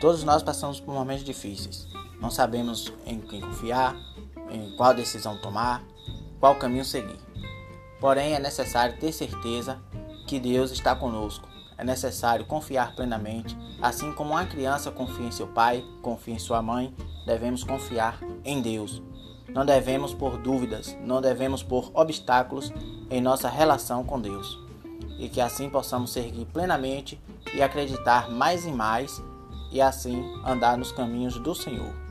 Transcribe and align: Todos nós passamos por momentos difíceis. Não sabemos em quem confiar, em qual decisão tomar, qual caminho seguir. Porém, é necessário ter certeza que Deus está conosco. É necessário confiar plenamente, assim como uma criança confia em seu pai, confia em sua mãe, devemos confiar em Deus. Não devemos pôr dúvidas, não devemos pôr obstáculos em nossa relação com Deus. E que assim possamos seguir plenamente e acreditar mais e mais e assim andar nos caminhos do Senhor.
Todos 0.00 0.24
nós 0.24 0.42
passamos 0.42 0.80
por 0.80 0.94
momentos 0.94 1.22
difíceis. 1.22 1.86
Não 2.18 2.30
sabemos 2.30 2.90
em 3.04 3.20
quem 3.20 3.42
confiar, 3.42 3.94
em 4.50 4.74
qual 4.74 4.94
decisão 4.94 5.36
tomar, 5.42 5.84
qual 6.40 6.56
caminho 6.56 6.86
seguir. 6.86 7.18
Porém, 8.00 8.32
é 8.32 8.38
necessário 8.38 8.98
ter 8.98 9.12
certeza 9.12 9.78
que 10.26 10.40
Deus 10.40 10.70
está 10.70 10.96
conosco. 10.96 11.46
É 11.76 11.84
necessário 11.84 12.46
confiar 12.46 12.94
plenamente, 12.96 13.54
assim 13.80 14.10
como 14.12 14.30
uma 14.30 14.46
criança 14.46 14.90
confia 14.90 15.26
em 15.26 15.32
seu 15.32 15.46
pai, 15.46 15.84
confia 16.00 16.34
em 16.34 16.38
sua 16.38 16.62
mãe, 16.62 16.94
devemos 17.26 17.62
confiar 17.62 18.18
em 18.42 18.62
Deus. 18.62 19.02
Não 19.50 19.66
devemos 19.66 20.14
pôr 20.14 20.38
dúvidas, 20.38 20.96
não 21.02 21.20
devemos 21.20 21.62
pôr 21.62 21.90
obstáculos 21.92 22.72
em 23.10 23.20
nossa 23.20 23.50
relação 23.50 24.02
com 24.02 24.18
Deus. 24.18 24.58
E 25.18 25.28
que 25.28 25.42
assim 25.42 25.68
possamos 25.68 26.12
seguir 26.12 26.46
plenamente 26.46 27.20
e 27.52 27.62
acreditar 27.62 28.30
mais 28.30 28.64
e 28.64 28.70
mais 28.70 29.22
e 29.70 29.80
assim 29.80 30.22
andar 30.44 30.76
nos 30.76 30.92
caminhos 30.92 31.38
do 31.38 31.54
Senhor. 31.54 32.09